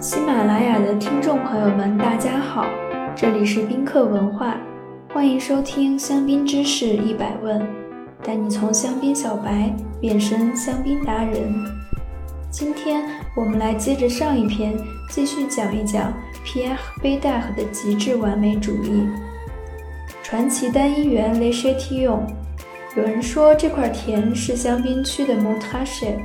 [0.00, 2.64] 喜马拉雅的听众朋友们，大家好，
[3.16, 4.56] 这里是宾客文化，
[5.12, 7.66] 欢迎收听香槟知识一百问，
[8.22, 11.52] 带你从香槟小白变身香槟达人。
[12.48, 14.72] 今天我们来接着上一篇，
[15.10, 16.14] 继续讲一讲
[16.46, 19.04] Pierre b e d a c 的极致完美主义。
[20.22, 22.20] 传奇单一园 Le Chatillon，
[22.96, 26.20] 有人说这块田是香槟区的 Montrachet。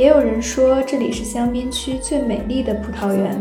[0.00, 3.38] 也有人说这里是香槟区最美丽的葡萄园。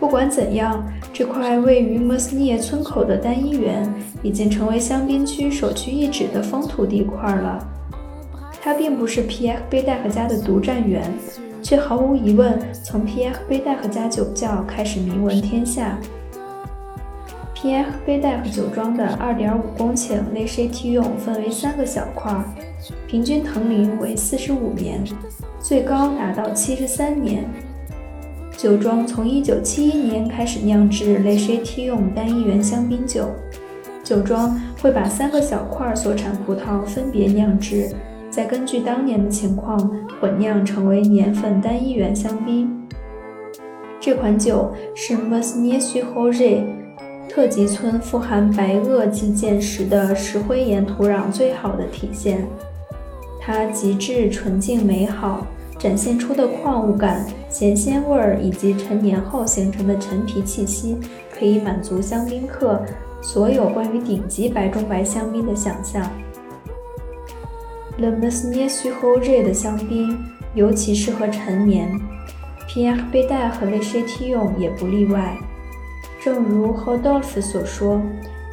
[0.00, 3.86] 不管怎样，这块位于莫斯涅村口的单一园
[4.22, 7.62] 已经成为香槟区首屈一指的风土地块了。
[8.62, 11.02] 它并不是皮埃克贝戴克家的独占园，
[11.60, 15.98] 却毫无疑问从皮埃克贝戴克家酒窖开始名闻天下。
[17.52, 22.42] 皮埃克贝戴克酒庄的2.5公顷雷什提用分为三个小块。
[23.06, 25.04] 平均藤龄为四十五年，
[25.60, 27.44] 最高达到七十三年。
[28.56, 33.28] 酒庄从一九七一年开始酿制雷什提用单一园香槟酒。
[34.02, 37.94] 酒庄会把三个小块所产葡萄分别酿制，
[38.30, 39.78] 再根据当年的情况
[40.20, 42.70] 混酿成为年份单一园香槟。
[44.00, 46.64] 这款酒是 m o s n i e s u h o r e
[47.28, 52.44] 特级村富含白垩纪建石的石灰岩土壤最好的体现。
[53.44, 55.44] 它极致纯净美好，
[55.76, 60.96] 展现出的矿物感、咸鲜味儿以及陈年后形成的陈皮气息，
[61.36, 62.80] 可以满足香槟客
[63.20, 66.08] 所有关于顶级白中白香槟的想象。
[67.98, 70.16] Le Mesnier s u h o r e 的香槟
[70.54, 71.90] 尤其适合陈年
[72.68, 75.36] ，Pierre b e d a 和 Le Chatillon 也不例外。
[76.22, 78.00] 正如 Hodolph 所说，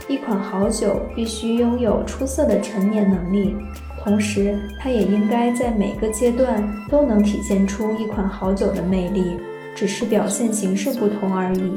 [0.07, 3.55] 一款好酒必须拥有出色的陈年能力。
[4.01, 9.37] 同时，它也应该在每个阶段都能体现出一款好酒的魅力，
[9.75, 11.73] 只是表现形式不同而已。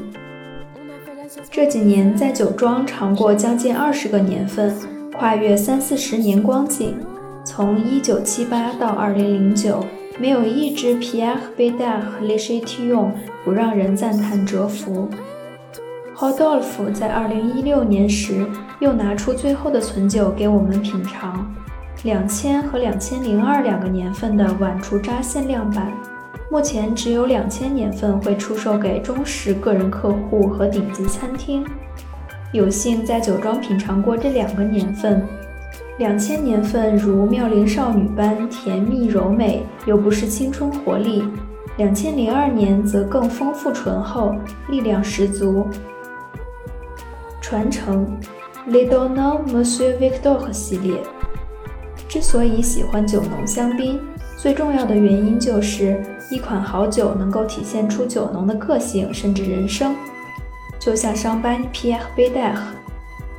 [1.51, 4.73] 这几年在酒庄尝过将近二十个年份，
[5.13, 6.97] 跨越三四十年光景，
[7.45, 9.83] 从1978到2009，
[10.19, 13.13] 没有一支 Pierre b e d a 和 Le Chatillon
[13.45, 15.09] 不让人赞叹折服。
[16.15, 18.47] Hodolph 在2016年时
[18.79, 21.53] 又拿出最后的存酒给我们品尝。
[22.05, 25.93] 两千和两千零二两个年份的晚除渣限量版，
[26.51, 31.65] 目前只有两千年份会出售给忠实个人客户和顶级餐厅。
[32.53, 35.25] 有幸在酒庄品尝过这两个年份，
[35.97, 41.23] 两千年份如妙龄少女般甜蜜柔美，又不失青春活力；
[41.77, 44.35] 两千零二年则更丰富醇厚，
[44.69, 45.69] 力量十足。
[47.41, 48.05] 传承
[48.67, 51.01] l i d o n a Monsieur Victor 系列。
[52.13, 53.99] 之所以喜欢酒浓香槟，
[54.37, 55.99] 最重要的原因就是
[56.31, 59.97] 一款好酒能够体现出酒农的个性甚至人生。
[60.79, 62.61] 就像上班 Pierre b e d a c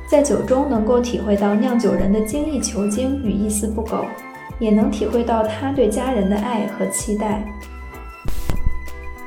[0.08, 4.06] 在酒中能够体会到酿酒人的精益求精与一丝不苟，
[4.58, 7.46] 也能体会到他对家人的爱和期待。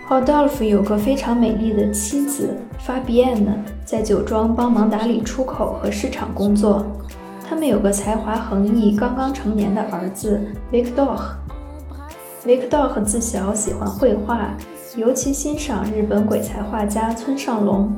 [0.10, 2.54] hodolphe 有个非常美丽的妻子
[2.86, 6.86] Fabienne，在酒庄帮忙打理出口和市场工作。
[7.50, 10.38] 他们有个才华横溢、刚刚成年的儿子
[10.70, 11.18] Victor。
[12.46, 14.54] Victor 自小喜欢绘画，
[14.98, 17.90] 尤其欣赏日本鬼才画家村上隆。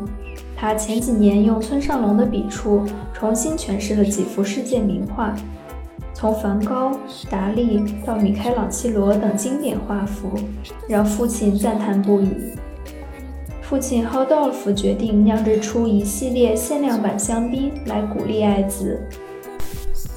[0.56, 5.34] 他前几年用村上隆的笔触重新诠释了几幅世界名画，
[6.14, 6.92] 从梵高、
[7.28, 10.30] 达利到米开朗基罗等经典画幅，
[10.88, 12.30] 让父亲赞叹不已。
[13.64, 19.02] 父亲 Hodolph 决定酿制出一系列限量版香槟来鼓励爱子。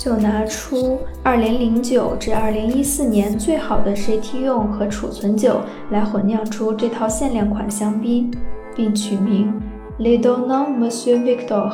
[0.03, 5.61] 就拿出2009至2014年最好的 c t 用和储存酒
[5.93, 8.29] 来混酿出这套限量款香槟，
[8.75, 9.63] 并取名
[9.99, 11.73] Le Donnant Monsieur Victor，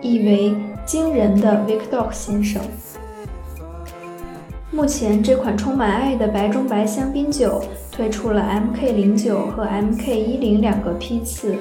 [0.00, 0.56] 意为
[0.86, 2.62] 惊人的 Victor 先生。
[4.70, 7.60] 目前这款充满爱的白中白香槟酒
[7.92, 11.54] 推出了 MK09 和 MK10 两个批次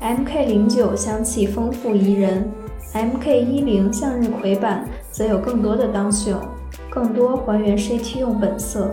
[0.00, 2.50] ，MK09 香气丰富宜人。
[2.92, 6.40] MK10 向日葵版则有更多的当秀，
[6.88, 8.90] 更多还原 CT 用本色。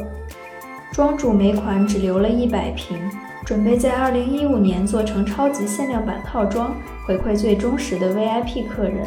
[0.92, 2.98] 庄主每款只留了一百瓶，
[3.46, 6.76] 准备在2015年做成超级限量版套装，
[7.06, 9.06] 回馈最忠实的 VIP 客人。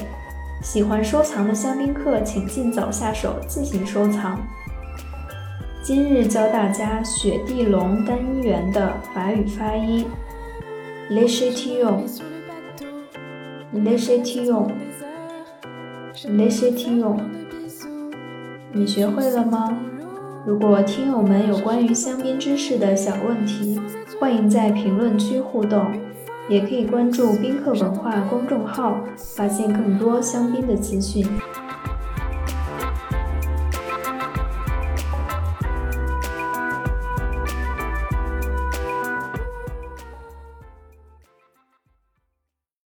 [0.63, 4.39] 喜欢收藏的香槟客，请尽早下手自行收藏。
[5.83, 10.05] 今日教大家雪地龙单一园的法语发音
[11.09, 12.40] l e c h e t i o n。
[13.73, 14.77] Chatillon，Le
[16.51, 17.21] Chatillon，
[18.73, 19.79] 你学会了吗？
[20.45, 23.81] 如果听友们有关于香槟知识的小问题，
[24.19, 25.87] 欢迎在评论区互动，
[26.49, 31.25] 也可以关注宾客文化公众号，发现更多香槟的资讯。